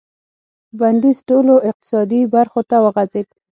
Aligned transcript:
بندیز 0.79 1.17
ټولو 1.29 1.53
اقتصادي 1.69 2.21
برخو 2.35 2.61
ته 2.69 2.77
وغځېد. 2.83 3.27